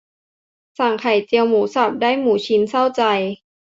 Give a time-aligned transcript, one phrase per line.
[0.77, 3.03] สั่งไข่เจียวหมูสับได้หมูชิ้น เศร้าใจ